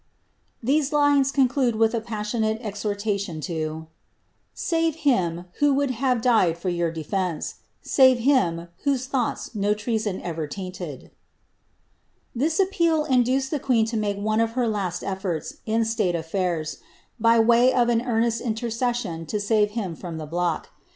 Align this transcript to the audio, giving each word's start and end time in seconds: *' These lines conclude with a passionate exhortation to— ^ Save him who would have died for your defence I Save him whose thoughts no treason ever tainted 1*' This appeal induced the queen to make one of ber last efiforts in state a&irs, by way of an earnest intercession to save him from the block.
*' 0.35 0.63
These 0.63 0.91
lines 0.91 1.31
conclude 1.31 1.75
with 1.75 1.93
a 1.93 2.01
passionate 2.01 2.59
exhortation 2.63 3.39
to— 3.41 3.69
^ 3.87 3.87
Save 4.51 4.95
him 4.95 5.45
who 5.59 5.75
would 5.75 5.91
have 5.91 6.23
died 6.23 6.57
for 6.57 6.69
your 6.69 6.89
defence 6.89 7.57
I 7.57 7.61
Save 7.83 8.17
him 8.17 8.69
whose 8.83 9.05
thoughts 9.05 9.53
no 9.53 9.75
treason 9.75 10.19
ever 10.21 10.47
tainted 10.47 11.01
1*' 11.01 11.09
This 12.35 12.59
appeal 12.59 13.03
induced 13.05 13.51
the 13.51 13.59
queen 13.59 13.85
to 13.85 13.95
make 13.95 14.17
one 14.17 14.41
of 14.41 14.55
ber 14.55 14.67
last 14.67 15.03
efiforts 15.03 15.57
in 15.67 15.85
state 15.85 16.15
a&irs, 16.15 16.77
by 17.19 17.39
way 17.39 17.71
of 17.71 17.87
an 17.89 18.01
earnest 18.01 18.41
intercession 18.41 19.27
to 19.27 19.39
save 19.39 19.69
him 19.77 19.93
from 19.95 20.17
the 20.17 20.25
block. 20.25 20.69